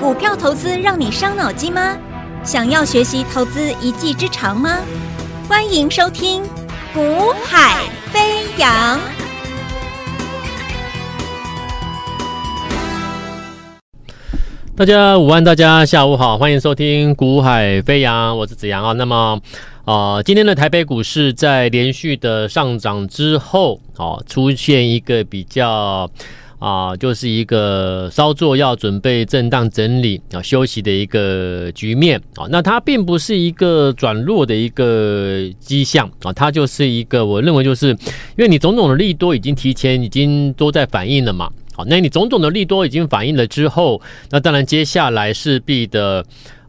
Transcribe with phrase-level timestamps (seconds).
[0.00, 1.96] 股票投资让你伤脑筋吗？
[2.42, 4.80] 想要学习投资一技之长吗？
[5.48, 6.42] 欢迎收听
[6.92, 8.98] 《股海飞扬》。
[14.76, 18.92] 大家午安，大家下午好，欢迎收听《股海飞扬》，我是子阳啊。
[18.92, 19.40] 那么，
[19.84, 26.10] 啊、今天的台北股市在连续的上涨之后，哦，出现一个比较。
[26.64, 37.96] 啊，就是一个稍作要准备震荡整理啊休息的一个局面啊，那它并不是一个转弱的一个迹象啊，它就是一个我认为就是因
[38.38, 44.00] 为你种种的利多已经提前已经都在反映了嘛，好，那你种种的利多已经反映了之后，
[44.30, 46.24] 那当然接下来势必的。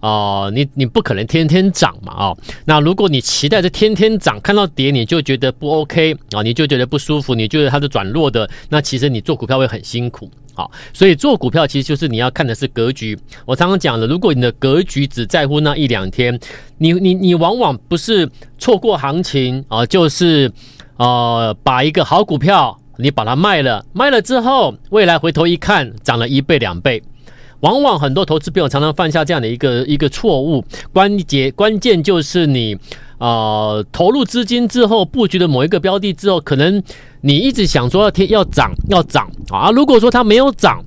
[0.05, 13.17] 哦、你你不可能天天涨嘛，哦，那如果你期待着天天涨，看到跌你就觉得不 OK 啊、哦，你就觉得不舒服，你觉得它是转弱的，那其实你做股票会很辛苦，好、所以做股票其实就是你要看的是格局。
[13.47, 16.39] 我常常讲的，如果你的格局只在乎那一两天，
[16.77, 20.51] 你你你往往不是错过行情啊、就是
[20.97, 27.01] 呃把一个好股票你把它卖了，卖了之后未来回头一看涨了一倍两倍。
[27.61, 32.77] 往往很多投资朋友常常犯下这样的一个一个错误，关键关键就是你
[33.17, 36.83] 呃投入资金之后布局的某一个标的之后，可能
[37.21, 40.83] 你一直想说要天要涨要涨啊，如果说它没有涨，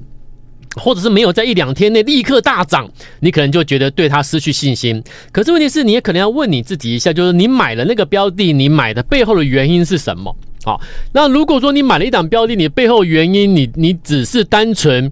[0.77, 2.89] 或者是没有在一两天内立刻大涨，
[3.21, 5.03] 你可能就觉得对它失去信心。
[5.33, 10.37] 可是问题是，你也可能要问你自己一下，就是你买了那个标的，你买的背后的原因是什么？
[10.65, 10.81] 好，
[11.13, 15.11] 那如果说你买了一档标的，你背后原因你你只是单纯。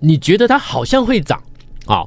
[0.00, 1.42] 你觉得它好像会涨，
[1.86, 2.04] 啊？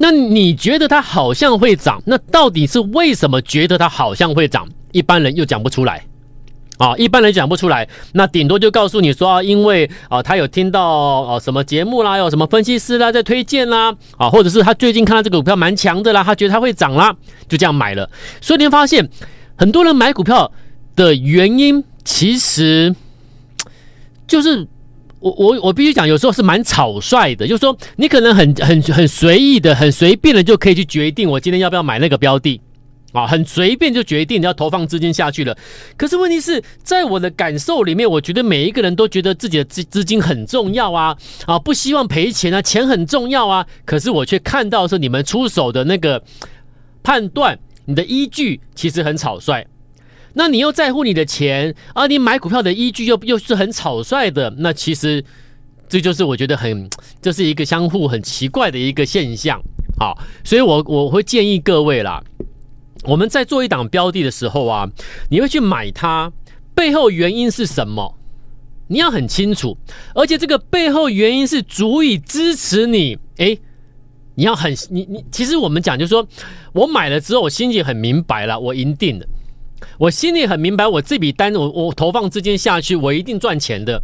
[0.00, 4.68] 那你觉得它好像会涨，那到底是为什么觉得它好像会涨？
[4.92, 6.04] 一般人又讲不出来，
[6.78, 10.86] 啊，一般人讲不出来，那顶多就告诉你说，因为啊，他有听到
[11.22, 17.12] 啊什么节目啦，有什么分析师啦在推荐啦，啊，或者是他最近看到这个股票蛮强的啦，他觉得它会涨啦，
[17.48, 18.08] 就这样买了。
[18.40, 19.10] 所以你会发现，
[19.56, 20.52] 很多人买股票
[20.94, 22.94] 的原因，其实
[24.28, 24.68] 就是。
[25.20, 32.60] 我我我必须讲，有时候是蛮草率的，就是说你可能很很很随意的、很随便的就可以去决定我今天要不要买那个标的
[33.12, 35.56] 啊，很随便就决定要投放资金下去了。
[35.96, 43.66] 可是问题是在我的感受里面，我觉得每一个人都觉得自己的资资金很重要啊啊，不希望赔钱啊，钱很重要啊。
[43.84, 46.22] 可是我却看到是你们出手的那个
[47.02, 49.66] 判断，你的依据其实很草率。
[50.38, 55.24] 那你又在乎你的钱，而你买股票的依据又又是很草率的，那其实
[55.88, 56.88] 这就是我觉得很，
[57.20, 59.60] 这是一个相互很奇怪的一个现象。
[59.98, 62.22] 好，所以我我会建议各位啦，
[63.02, 64.88] 我们在做一档标的的时候啊，
[65.28, 66.32] 你会去买它
[66.72, 68.14] 背后原因是什么？
[68.86, 69.76] 你要很清楚，
[70.14, 73.18] 而且这个背后原因是足以支持你。
[73.38, 73.58] 诶，
[74.36, 76.24] 你要很你你，其实我们讲就是说，
[76.72, 79.26] 我买了之后，我心里很明白了，我赢定了。
[79.98, 84.02] 我心里很明白，我这笔单，我我投放资金下去，我一定赚钱的。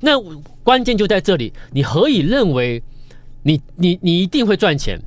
[0.00, 0.20] 那
[0.62, 2.82] 关键就在这里，你何以认为
[3.42, 4.98] 你你你一定会赚钱，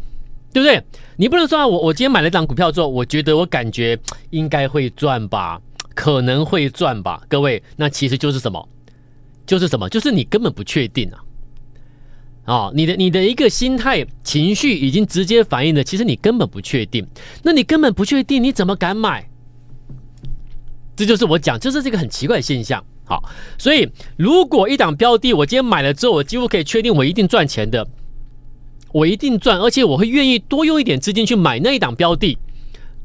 [0.54, 0.82] 对不对？
[1.18, 3.98] 你不能说我我今天买了一档股票之后，我觉得我感觉
[4.30, 5.62] 应该会赚吧，
[5.94, 7.22] 可能会赚吧。
[7.28, 8.68] 各位，那其实就是什么？
[9.46, 9.88] 就是什么？
[9.90, 11.22] 就是你根本不确定啊！
[12.46, 17.06] 啊，你的你的一个心态情绪已经直接反映了，其实你根本不确定。
[17.44, 19.28] 那你根本不确定，你怎么敢买？
[20.96, 22.84] 这就是我讲，这是这个很奇怪的现象。
[23.08, 23.24] 好，
[23.58, 27.88] 所以如果一档标的我今天买了之后，我几乎可以确定我一定赚钱的，
[28.92, 32.36] 我一定赚，而且我会愿意多用一点资金去买那一档标的。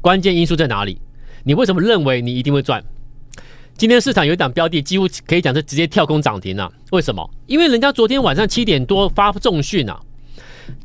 [0.01, 0.99] 关键因素在哪里？
[1.43, 2.83] 你为什么认为你一定会赚？
[3.77, 6.71] 今天市场有一档标的，几乎可以讲是直接跳空涨停了。
[6.91, 7.29] 为什么？
[7.45, 9.99] 因为人家昨天晚上七点多发重讯啊，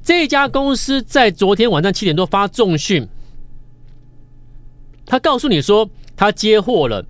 [0.02, 3.08] 这家公司在昨天晚上七点多发重讯，
[5.06, 5.88] 他告诉你说。
[6.16, 7.04] 他接获了，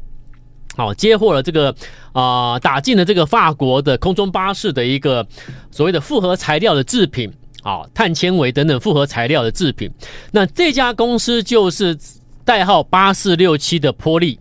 [0.77, 1.75] 好，接获了这个
[2.13, 5.27] 啊、打进了这个法国的空中巴士的一个
[5.71, 7.33] 所谓的复合材料的制品
[7.63, 9.91] 啊，碳纤维等等复合材料的制品。
[10.33, 11.97] 那这家公司就是
[12.45, 14.39] 代号八四六七的波力，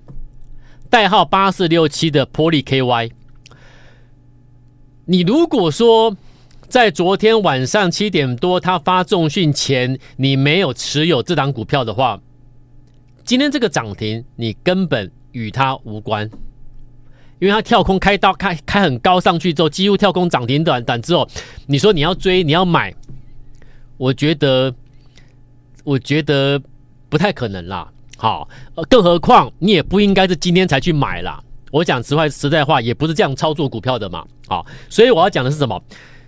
[0.89, 3.12] 代号八四六七的波力 KY。
[5.06, 6.16] 你如果说
[6.68, 12.19] 在昨天晚上七点多他发重讯前，你没有持有这档股票的话，
[13.25, 16.30] 今天这个涨停，你根本与它无关，
[17.39, 21.27] 因为它跳空开刀开开很高上去之后，几乎跳空涨停短短之后，
[21.66, 22.94] 你说你要追你要买，
[23.98, 24.72] 我觉得
[25.83, 26.62] 我觉得
[27.10, 27.92] 不太可能啦。
[28.16, 31.44] 好，呃更何况你也不应该是今天才去买啦。
[31.72, 34.24] 我讲实话实在话，也不是这样操作股票的嘛。
[34.48, 35.83] 好，所以我要讲的是什么？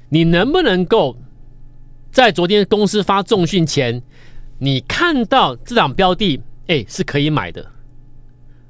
[0.09, 1.15] 你能不能够
[2.11, 4.01] 在昨天公司发重讯前，
[4.57, 7.65] 你看到这档标的，哎，是可以买的。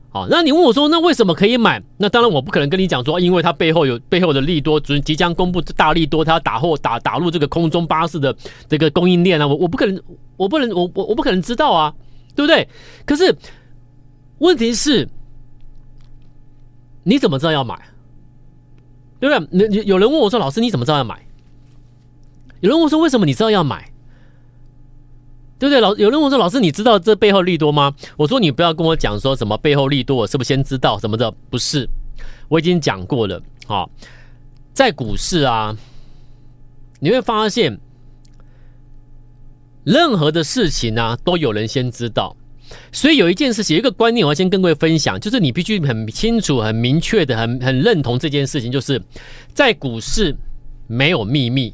[0.10, 1.84] 好，那你问我说，那为什么可以买？
[1.98, 8.36] 那当然我不可能跟你讲说，因为它背后有背后的利多，即即将公布大利多，它要打货打打入这个空中巴士的
[8.70, 10.02] 这个供应链啊，我我不可能，
[10.38, 11.94] 我不能，我我我不可能知道啊，
[12.36, 12.68] 对不对？
[13.06, 13.36] 可是
[14.40, 15.08] 问题是，
[17.04, 17.78] 你怎么知道要买？
[19.20, 19.68] 对不对？
[19.76, 21.28] 有有人问我说，老师你怎么知道要买？
[22.60, 23.92] 有人问我说：“为什么你知道要买？
[25.60, 31.32] 对不对？”老有人问我说：“老师，你知道这背后利多吗？”我说：“你不要跟我讲说什么背后利多，我是不是先知道什么的？
[31.50, 31.88] 不是，
[32.48, 33.42] 我已经讲过了。
[33.66, 33.90] 好，
[34.74, 35.76] 在股市啊，
[37.00, 37.80] 你会发现
[39.84, 42.36] 任何的事情啊，都有人先知道。
[42.92, 49.02] 所以有一件事情，一个观念，我要先跟各位分享，就是你必须很清楚、很明确的、很很认同这件事情，就是
[49.54, 50.36] 在股市
[50.86, 51.74] 没有秘密。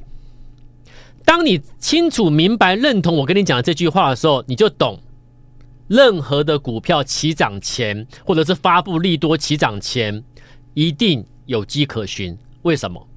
[1.25, 4.99] 当你清楚明白认同我跟你讲的这句话的时候，你就懂，
[5.87, 10.23] 任何的股票起涨前，或者是发布利多起涨前，
[10.73, 12.37] 一定有迹可循。
[12.63, 13.07] 为什么？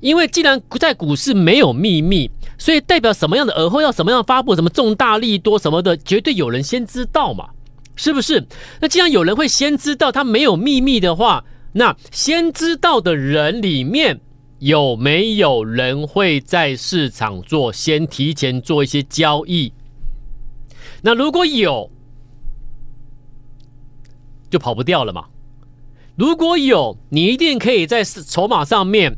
[0.00, 7.50] 因为既然在股市没有秘密，所以代表什么样的而后要什么样发布什么重大利多什么的，绝对有人先知道嘛，
[7.94, 8.46] 是不是？
[8.80, 14.20] 那既然有人会先知道，他没有秘密的话，那先知道的人里面。
[14.60, 19.72] 有没有人会在市场做先提前做一些交易？
[21.00, 21.90] 那如果有，
[24.50, 25.28] 就跑不掉了嘛。
[26.14, 29.16] 如果有，你一定可以在筹码上面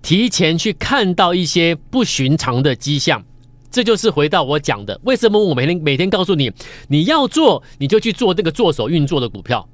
[0.00, 3.24] 提前去看到一些不寻常的迹象。
[3.68, 6.52] 这就是回到我讲的，为什么我每天每天告诉你，
[6.86, 9.68] 你要做你就去做这个做手运作的股票，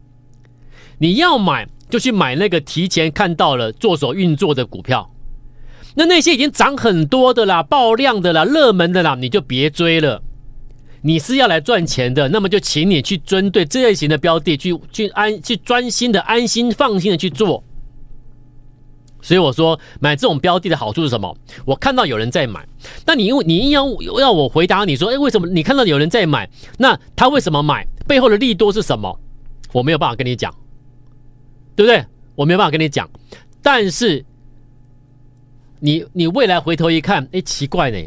[0.97, 1.69] 你要买。
[1.89, 5.11] 就去买那个提前看到了做手运作的股票，
[5.95, 10.23] 那那些已经涨很多的啦、爆量的啦、热门的啦，你就别追了。
[11.03, 17.63] 你是要来赚钱的，那么就请你去针对这类型的标的去去安去专心的安心放心的去做。
[19.23, 21.37] 所以我说买这种标的的好处是什么？
[21.65, 22.67] 我看到有人在买，
[23.05, 23.87] 那你因为你硬要
[24.19, 26.49] 要我回答你说，哎，为什么你看到有人在买？
[26.79, 27.87] 那他为什么买？
[28.09, 29.17] 背后的利多是什么？
[29.73, 30.53] 我没有办法跟你讲。
[31.77, 32.05] 对不对？
[32.35, 33.09] 我没办法跟你讲，
[33.63, 34.25] 但是
[35.79, 37.99] 你你未来回头一看，哎，奇怪呢，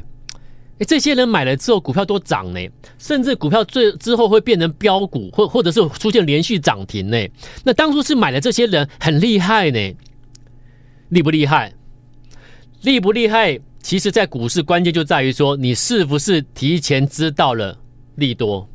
[0.80, 2.60] 哎，这些人买了之后，股票都涨呢，
[2.98, 7.28] 甚至股票最之后会变成标股，或或者是出现连续涨停呢。
[7.64, 9.96] 那当初是买的这些人很厉害呢，
[11.10, 11.74] 厉不厉害？
[12.82, 13.60] 厉不厉害？
[13.82, 17.80] 其实，在股市关键就在于说，你是不是提前知道了
[18.16, 18.70] 利多。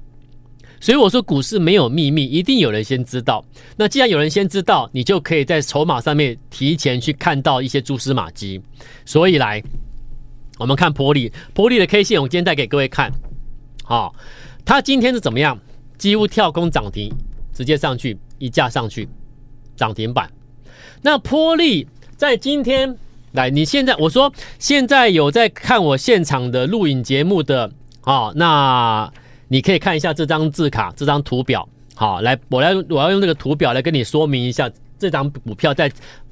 [0.85, 3.43] 所以我说，股市没有秘密，一定有人先知道。
[3.75, 8.61] 那既然有人先知道，你就可以在筹码上面提前去看到一些蛛丝马迹。
[9.07, 9.63] 所以来，
[10.59, 13.11] 我们看波丽，波丽的 K 线，我今天带给各位看。
[13.83, 14.15] 好，
[14.63, 15.59] 它今天是怎么样？
[15.97, 17.11] 几乎跳空涨停，
[17.55, 19.09] 直接上去一架上去
[19.75, 20.31] 涨停板。
[21.01, 21.89] 那波丽
[22.19, 22.95] 在今天
[23.33, 27.73] 来，你现在我说现在有在看我现场的录影节目的
[28.03, 29.11] 啊，那。
[29.49, 31.69] 你可以看一下这张字卡，这张图表。
[31.95, 35.91] 好，来，我来，我要用这个图表来跟你说明一下，这张股票在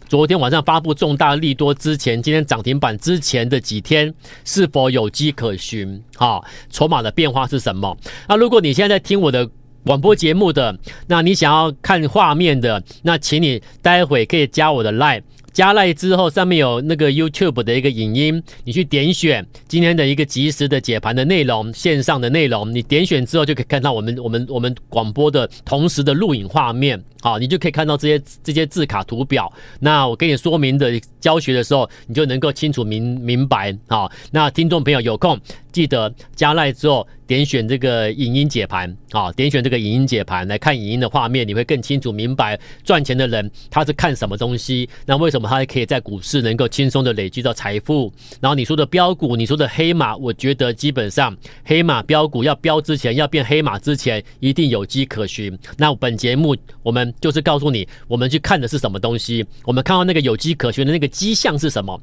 [0.09, 4.13] 昨天晚上发布重大利多之前，今天涨停板之前的几天
[4.45, 6.03] 是否有迹可循？
[6.17, 7.97] 好，筹码的变化是什么？
[8.29, 9.49] 那如果你现在在听我的
[9.85, 15.23] 广播节目的，那你想要看画面的，那请你待会可以加我的 line。
[15.53, 29.53] 加赖之后，上面有那个 YouTube 的一个影音，你去点选今天的一个即时的解盘的内容，线上的内容，你点选之后就可以看到我们我们我们广播的同时的录影画面，好，你就可以看到这些这些字卡图表。
[29.79, 33.77] 那我给你说明的教学的时候，你就能够清楚明明白。
[33.89, 35.39] 好，那听众朋友有空
[35.71, 37.07] 记得加赖之后。
[37.33, 48.13] 点选这个影音解盘，啊，点选这个影音解盘来看影音的画面，你会更清楚明白赚钱的人他是看什么东西，那为什么他可以在股市能够轻松的累积到财富？
[48.39, 51.35] 然后你说的标股，你说的黑马，我觉得基本上
[51.65, 55.59] 黑马标股要标之前，要变黑马之前，一定有迹可循。
[55.79, 61.99] 那本节目我们就是告诉你，我们去看的是什么东西，我们看到那个有迹可循的那个迹象是什么，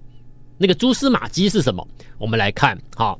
[0.57, 3.19] 那个蛛丝马迹是什么，我们来看，好。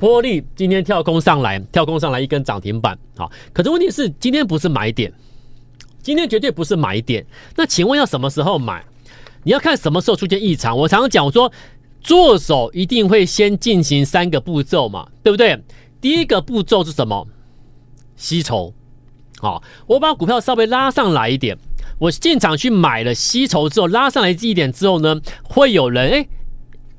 [0.00, 5.12] 波丽今天跳空上来，跳空上来一根涨停板，好，可是问题是今天不是买点，
[6.02, 7.24] 今天绝对不是买点。
[7.54, 8.82] 那请问要什么时候买？
[9.42, 10.76] 你要看什么时候出现异常。
[10.76, 11.52] 我常常讲，我说
[12.00, 15.62] 做手一定会先进行三个步骤嘛，对不对？
[16.00, 17.26] 第一个步骤是什么？
[18.16, 18.72] 吸筹，
[19.38, 21.58] 好，我把股票稍微拉上来一点，
[21.98, 26.28] 我进场去买了吸筹之后拉上来一点之后呢，会有人诶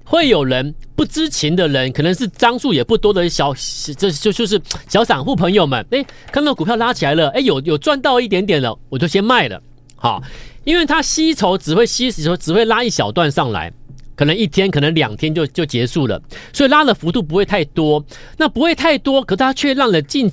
[0.03, 3.53] 会有人不知情的人，可能是张数也不多的小，
[3.97, 9.61] 这就就是小散户朋友们，哎，看到股票拉起来了，哎，有有赚到一点点了，我就先卖了，
[9.95, 10.21] 好，
[10.63, 13.71] 因为它吸筹只会吸时候只会拉一小段上来，
[14.15, 18.03] 可能一天，可能两天就就结束了，所以拉的幅度不会太多，
[18.37, 20.31] 那不会太多，可它却让了进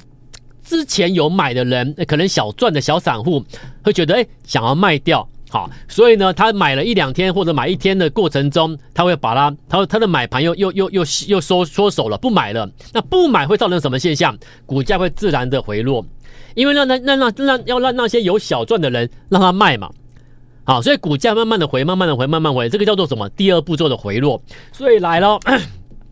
[0.64, 3.44] 之前有买的人，可能小赚的小散户
[3.82, 5.26] 会觉得，哎，想要卖掉。
[5.50, 12.70] 好，所以呢，他买了一两天或者买一天的过程中，他会把它，他他的买盘又又又又又收缩手了，不买了。
[12.92, 14.36] 那不买会造成什么现象？
[14.66, 16.04] 股价会自然的回落，
[16.54, 19.90] 因为让那那那那要让那些有小赚的人让他卖嘛。
[20.64, 23.26] 好，所以股价慢慢的回，慢慢的回，慢慢回，这个叫做什么？
[23.30, 24.42] 第二步骤的回落。
[24.70, 25.40] 所以来了，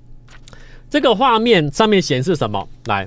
[0.89, 2.67] 这个画面上面显示什么？
[2.87, 3.07] 来，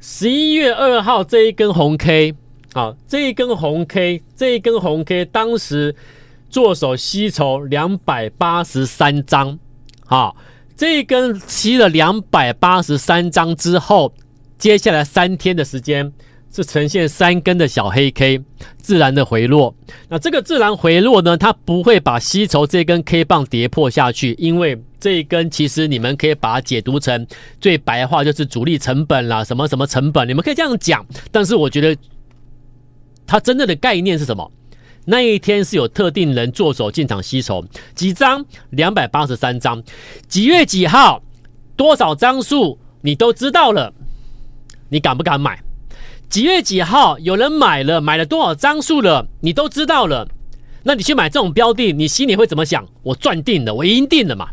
[0.00, 2.34] 十一月二号这一根红 K。
[2.74, 5.94] 好，这一根红 K，这一根红 K，当时
[6.48, 9.58] 做手吸筹两百八十三张。
[10.06, 10.34] 好，
[10.74, 14.14] 这一根吸了两百八十三张之后，
[14.56, 16.10] 接下来三天的时间
[16.50, 18.40] 是呈现三根的小黑 K，
[18.78, 19.74] 自然的回落。
[20.08, 27.26] 那这个自然回落呢，它不会把吸筹这根 K 棒跌破下去，因为这一根其实你们可以把它解读成
[27.60, 31.04] 最白话就是主力成本啦，什么什么成本，你们可以这样讲。
[31.30, 31.94] 但是我觉得。
[33.32, 34.52] 它真正的概念是什么？
[35.06, 39.82] 那一天是有特定人做手进场吸筹几张，两百八十三张，
[40.28, 41.22] 几月几号，
[41.74, 43.94] 多少张数你都知道了，
[44.90, 45.58] 你敢不敢买？
[46.28, 50.28] 几月几号有人买了，买了多少张数了，你都知道了，
[50.82, 52.86] 那你去买这种标的，你心里会怎么想？
[53.02, 54.50] 我赚定了，我赢定了嘛，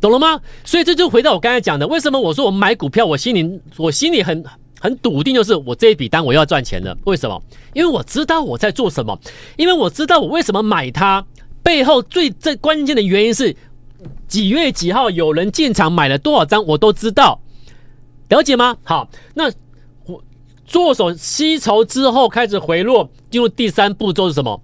[0.00, 0.40] 懂了吗？
[0.64, 4.44] 所以这就回到我刚才讲的，为什么我说我买股票，我心里我心里很。
[4.82, 6.96] 很笃定，就是我这一笔单我要赚钱了。
[7.04, 7.40] 为什么？
[7.72, 9.16] 因为我知道我在做什么，
[9.56, 11.24] 因为我知道我为什么买它。
[11.62, 13.56] 背后最最关键的原因是
[14.26, 17.40] 几月几号有人进场买了多少张，我都知道。
[18.28, 18.76] 了解吗？
[18.82, 19.44] 好，那
[20.06, 20.20] 我
[20.66, 24.60] 做手吸筹之后开始回落，进入第三步骤是什么？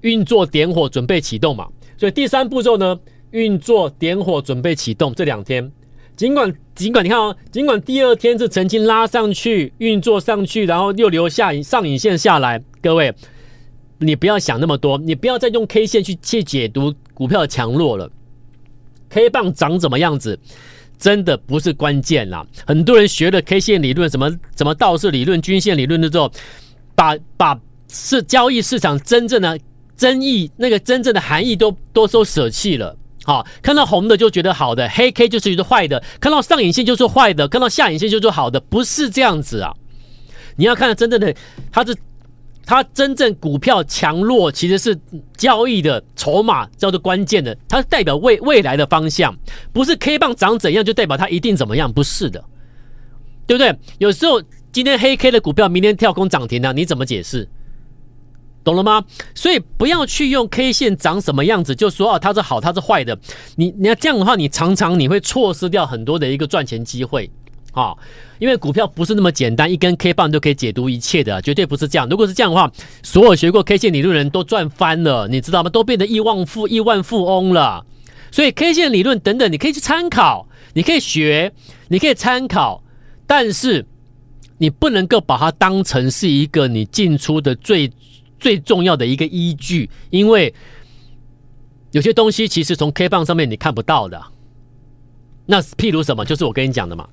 [0.00, 1.68] 运作点火准备启动嘛。
[1.98, 2.98] 所以第三步骤呢，
[3.32, 5.70] 运作点火准备启动这两天。
[6.16, 13.12] 尽管尽管你看哦，尽管第二天是曾经拉上去运作上去，然后又留下上影线下来，各位，
[13.98, 18.10] 你不要想那么多，你不要再用 K 线去去解读股票的强弱了。
[19.08, 20.38] K 棒长怎么样子，
[20.98, 22.46] 真的不是关键啦。
[22.66, 26.30] 很多人学了 K 线理论，什么什么道氏理论、均线理论的时候，
[26.94, 29.58] 把把是交易市场真正的
[29.96, 32.96] 争议那个真正的含义都都都舍弃了。
[33.24, 39.72] 好，看到红的就觉得好的，黑 K 就是觉得坏的；看到上影线就是坏的，看到下影线就是好的，不是这样子啊！
[40.56, 41.34] 你要看真正的，
[41.70, 41.96] 它是
[42.66, 44.98] 它真正股票强弱其实是
[45.36, 49.34] 交易的筹码叫做关键的，它是代表未未来的方向，
[49.72, 52.44] 不是 K 棒长怎样就代表它一定怎么样，不是的，
[53.46, 53.76] 对不对？
[53.98, 57.48] 有时候今天黑 K 的股票明天跳空涨停了，你怎么解释？
[58.64, 59.04] 懂了吗？
[59.34, 63.18] 所以不要去用 K 线长什么样子就说啊，它是好，它是坏的。
[63.56, 67.30] 你你要这样的话，你常常你会错失掉很多的一个赚钱机会
[67.72, 67.94] 啊。
[68.38, 72.08] 因为股票不是那么简单，一根 K 棒就可以解读一切的，绝对不是这样。
[72.08, 72.70] 如果是这样的话，
[73.02, 75.70] 所有学过 K 线理论的人都赚翻了，你知道吗？
[75.70, 77.84] 都变得亿万富亿万富翁了。
[78.30, 81.52] 所以 K 线理论等等，你可以去参考，你可以学，
[81.88, 82.82] 你可以参考，
[83.26, 83.84] 但是
[84.58, 87.90] 你不能够把它当成是一个你进出的最。
[88.42, 90.52] 最重要的一个依据，因为
[91.92, 94.20] 有些东西其实从 K 棒上面你看不到的。
[95.46, 97.08] 那譬如什么，就是我跟你讲的嘛。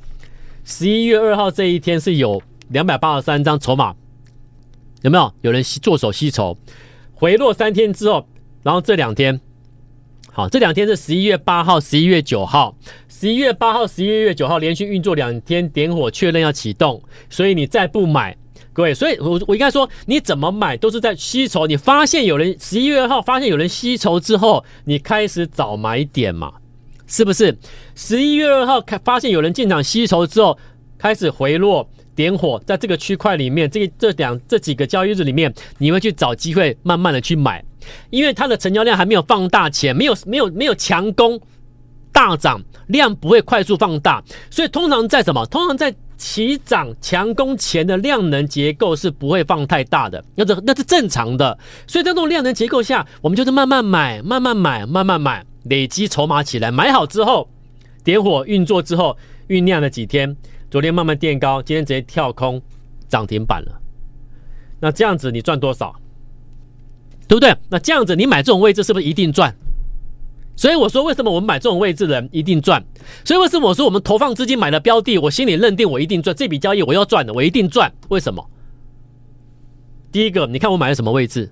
[0.63, 3.95] 十一月二号这一天是有两百八十三张筹码，
[5.03, 5.31] 有没有？
[5.41, 6.57] 有人做手吸筹，
[7.13, 8.27] 回落三天之后，
[8.63, 9.39] 然后这两天，
[10.31, 12.75] 好，这两天是十一月八号、十一月九号。
[13.07, 18.35] 十一月八号、十一月九号连续运作两天，点火确认要启动，所以你再不买。
[18.71, 21.67] 各位，所以我我应该说，你怎么买都是在吸筹。
[21.67, 26.53] 你发现有人十一月二号发现有人吸筹之后，你开始找买点嘛，
[27.07, 27.57] 是不是？
[27.95, 30.57] 十一月二号开发现有人进场吸筹之后，
[30.97, 37.63] 开始回落点火，在这个区块里面，这这两这几个交易日里面，你会去找机会慢慢的去买，
[38.09, 41.39] 因为它的成交量还没有放大前，没有没有没有强攻
[42.13, 45.45] 大涨，量不会快速放大，所以通常在什么？
[45.47, 45.93] 通常在。
[46.19, 51.57] 起涨强攻前的量能结构是不会放太大的，那这那是正常的。
[51.87, 56.69] 所以在这种量能结构下，我们就是慢慢买，慢慢买，慢慢买，累积筹码起来。
[56.69, 57.49] 买好之后，
[58.03, 60.35] 点火运作之后，酝酿了几天，
[60.69, 62.61] 昨天慢慢垫高，今天直接跳空
[63.07, 63.81] 涨停板了。
[64.81, 65.95] 那这样子你赚多少？
[67.29, 67.55] 对不对？
[67.69, 69.55] 那这样子你买这种位置是不是一定赚？
[70.59, 72.83] 所以我说，为什么我们买这种位置的人一定赚？
[73.23, 77.89] 所以为什么我说我们投放资金买的标的，我心里认定我一定赚，这笔交易我要赚的，我一定赚。
[78.09, 78.45] 为什么？
[80.11, 81.49] 第一个，你看我买了什么位置，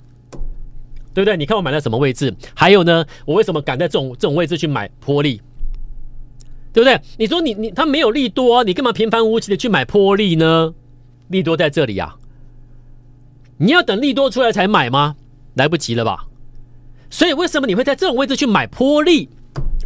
[1.14, 1.38] 对不对？
[1.38, 2.36] 你看我买了什么位置？
[2.54, 5.42] 还有呢，我为什么敢在这种这种位置去买波利？
[6.74, 7.00] 对不对？
[7.18, 10.74] 你说你你他没有利多，啊你干嘛平凡无奇的去买波利呢？
[11.30, 12.18] 利多在这里啊，
[13.60, 15.16] 你要等利多出来才买吗？
[15.54, 16.26] 来不及了吧？
[17.10, 19.30] 所以为什么你会在这种位置去买波利？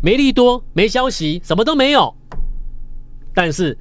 [0.01, 2.16] 没利多，没消息，什么都没有。
[3.34, 3.78] 但是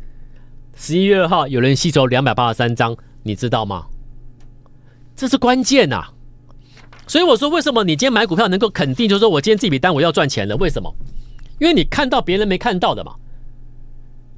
[0.76, 3.86] 十一月二号有人吸走两百八十三张，你知道吗？
[5.16, 6.04] 这是关键呐。
[7.06, 10.56] 所以我说，为什么你今天买股票能够肯定，就是说我今天这笔单我要赚钱了？
[10.56, 10.94] 为什么？
[11.58, 13.14] 因为你看到别人没看到的嘛。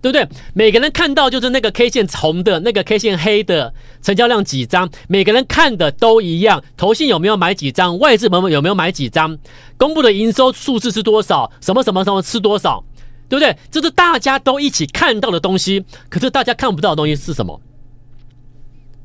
[0.02, 0.28] 对不对？
[0.52, 6.61] 每个人看到就是那个 K 线红的，那个 K 线黑的，成交量几张，每个人看的都一样。
[6.76, 7.97] 投信有没有买几张？
[8.00, 9.38] 外资朋友有没有买几张？
[9.76, 11.49] 公布的营收数字是多少？
[11.61, 12.85] 什么什么什么吃多少？
[13.28, 13.56] 对不对？
[13.71, 15.85] 这是大家都一起看到的东西。
[16.09, 17.61] 可是大家看不到的东西是什么？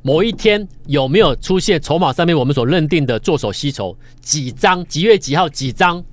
[0.01, 4.83] 某一天有没有出现筹码上面我们所认定的做手吸筹几张？
[4.87, 6.03] 几月几号几张？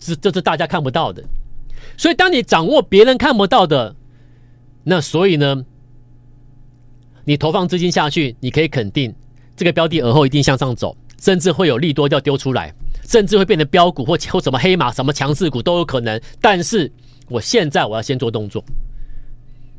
[0.00, 1.22] 这这是大家看不到的。
[1.96, 3.94] 所以当你掌握别人看不到的。
[4.82, 5.64] 那所以呢，
[7.24, 9.14] 你投放资金下去，你可以肯定
[9.56, 12.74] 这个标的而后一定向上走，甚至会有利多要丢出来，
[13.06, 16.20] 甚至会变成标股或或什么黑马、什么强势股都有可能。
[16.40, 16.90] 但是
[17.28, 18.64] 我现在我要先做动作，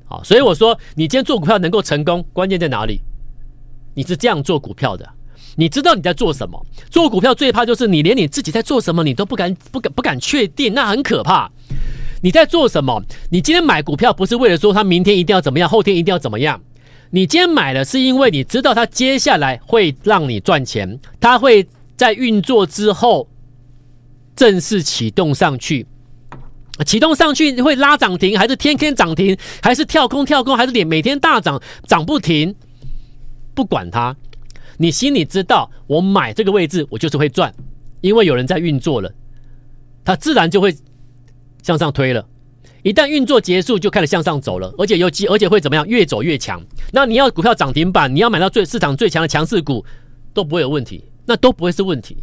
[0.05, 3.01] 好，所以我说你今天做股票能够成功，关键在哪里？
[3.93, 5.09] 你是这样做股票的，
[5.57, 6.65] 你知道你在做什么？
[6.89, 11.51] 做股票最怕就是你连你自己在做什么你都不敢、不敢、不敢确定，那很可怕。
[12.21, 13.03] 你在做什么？
[13.29, 16.61] 你今天买股票不是为了说它明天一定要怎么样，后天一定要怎么样？
[17.09, 23.27] 你今天买了是因为你知道它接下来会让你赚钱，它会在运作之后
[24.35, 25.87] 正式启动上去，
[26.85, 32.55] 启动上去会拉涨停，还是天天涨停，还是跳空跳空，还是点每天大涨涨不停？
[33.55, 34.15] 不管它，
[34.77, 37.53] 你心里知道，我买这个位置我就是会赚，
[37.99, 39.11] 因为有人在运作了，
[40.05, 40.75] 它自然就会。
[41.61, 42.25] 向上推了，
[42.83, 45.87] 一旦运作结束，就开始向上走了，而且有机，而且会怎么样？
[45.87, 46.61] 越走越强。
[46.91, 49.85] 那你要股票涨停板，你要买到最市场最强的强势股，
[50.33, 52.17] 都不会有问题，那都不会是问题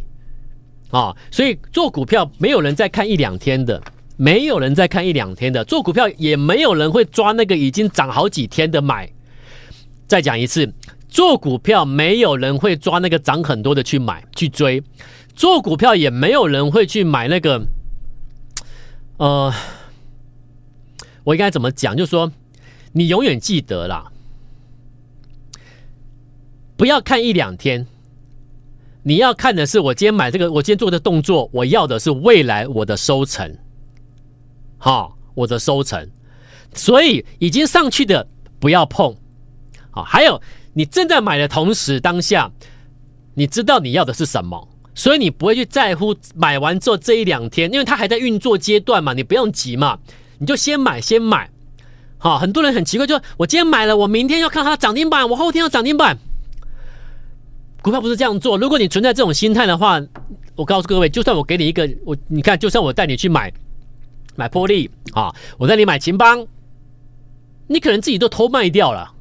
[0.91, 1.15] 啊。
[1.31, 3.81] 所以做股票没有人再看一两天的，
[4.17, 9.09] 没有人再看一两天的，做股票也没有人会抓那个已经涨好几天的买。
[10.05, 10.69] 再讲一次，
[11.07, 14.83] 做股票没有人会抓那个涨很多的去买去追，
[15.33, 17.65] 做股票也没有人会去买那个。
[19.19, 19.53] 呃，
[21.25, 21.95] 我应该怎么讲？
[21.95, 22.31] 就是说，
[22.93, 24.13] 你永远记得啦，
[26.77, 27.85] 不要看一两天，
[29.03, 33.57] 你要看的是我今天买这个，我今天做的动作，我要的是未来我的收成，
[34.77, 36.09] 好，我的收成。
[36.73, 38.25] 所以已经上去的
[38.57, 39.13] 不要碰，
[39.91, 42.49] 好，还有你正在买的同时，当下
[43.33, 44.68] 你知道你要的是什么。
[44.99, 49.97] 所以你不会去在乎买完之后这一两天，因为它还在运作阶段嘛，你不用急嘛，
[50.39, 51.49] 你就先买先买。
[52.17, 56.17] 好，很多人很奇怪，就我今天买了，我明天要看它涨停板，我后天要涨停板。
[57.81, 58.57] 股票不是这样做。
[58.57, 60.01] 如果你存在这种心态的话，
[60.57, 63.49] 我告诉各位，就算我给你一个我，你看，就算我带你去买
[64.35, 66.45] 买波丽啊，我带你买勤邦，
[67.67, 69.13] 你可能自己都偷卖掉了。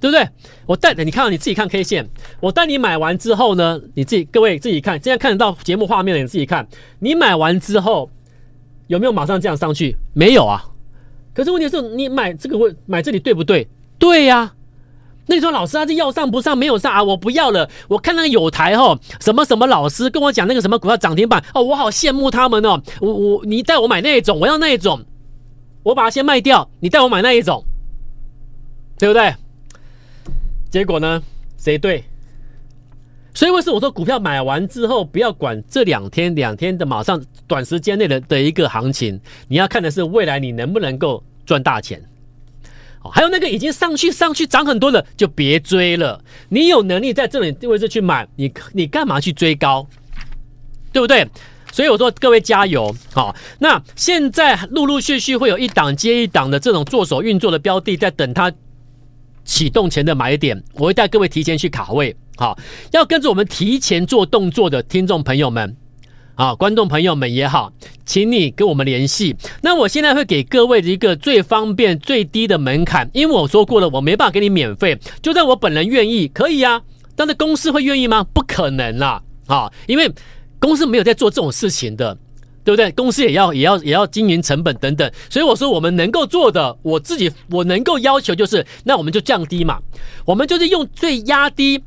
[0.00, 0.26] 对不对？
[0.66, 2.08] 我带你看到你自己看 K 线，
[2.40, 6.66] 我带你买完之后呢，你自己各位自己看，现在看得到节目画面的你自己看，
[6.98, 8.10] 你买完之后
[8.86, 9.94] 有没有马上这样上去？
[10.14, 10.64] 没有啊。
[11.34, 13.68] 可是问题是，你买这个问买这里对不对？
[13.98, 14.52] 对呀、
[15.26, 17.04] 那你说老师他是要上不上没有上啊？
[17.04, 17.68] 我不要了。
[17.86, 22.82] 我看那个有台哈，什么什么老师跟我讲那个什么股票涨停板哦，我好羡慕他们哦。
[23.00, 25.04] 我我你带我买那一种，我要那一种，
[25.82, 27.62] 我把它先卖掉，你带我买那一种，
[28.98, 29.34] 对不对？
[30.70, 31.22] 结果呢？
[31.58, 32.04] 谁对？
[33.34, 42.02] 所以为什么我说股票买完之后不要管这两天两天的马上短时间内的的一个行情，你要看的是未来你能不能够赚大钱。
[43.12, 46.22] 还有那个已经上去上去涨很多的就别追了。
[46.50, 49.86] 你有能力在这里位置去买，你你干嘛去追高？
[50.92, 51.26] 对不对？
[51.72, 52.94] 所以我说各位加油！
[53.12, 58.52] 好，那现在陆陆续续会有一档接一档的这种做手运作的标的在等它。
[59.50, 62.14] 启动前的买点，我会带各位提前去卡位。
[62.36, 62.56] 好，
[62.92, 65.76] 要跟着我们提前做动作的听众朋友们，
[66.36, 67.72] 啊，观众朋友们也好，
[68.06, 69.34] 请你跟我们联系。
[69.62, 74.96] 那我现在会给各位一个最方便、最低的门槛，因为我说过了，我没办法给你免费。
[75.20, 76.80] 就算我本人愿意，可以啊，
[77.16, 78.24] 但是公司会愿意吗？
[78.32, 80.08] 不可能啦，啊，因为
[80.60, 82.16] 公司没有在做这种事情的。
[82.62, 82.90] 对不对？
[82.92, 89.78] 公司也要也要也要经营成本等等，所以我说我们能够做的，我自己我能够要求就是，那我们就降低嘛，
[90.26, 91.82] 我们就是用最压低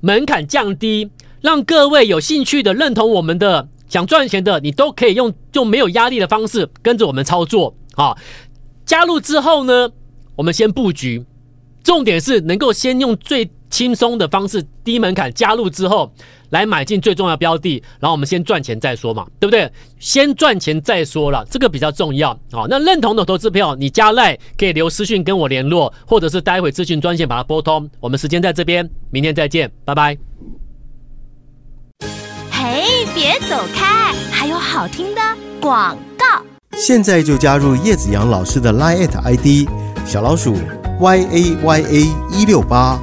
[0.00, 1.10] 门槛降低，
[1.40, 8.16] 让各位有兴趣的、认同我们的、想赚钱的，你都可以用用没有压力的方式跟着我们操作啊。
[8.86, 9.90] 加入之后呢，
[10.36, 11.24] 我们先布局，
[11.82, 16.12] 重点是能够先用最轻松的方式、低门槛加入之后。
[16.50, 19.68] 来买进最重要标的，然后我们先赚钱再说嘛，对不对？
[19.98, 22.38] 先赚钱再说了，这个比较重要。
[22.52, 27.90] 好，那认同的投资票，你加赖可以留私讯跟我联络，或者是待会咨询专线把它拨通。
[27.98, 30.16] 我们时间在这边，明天再见，拜拜。
[32.52, 35.20] 嘿，别走开，还有好听的
[35.60, 36.24] 广告。
[36.76, 39.68] 现在就加入叶子阳老师的 Line ID
[40.06, 40.54] 小老鼠
[41.00, 43.02] y a y a 一六八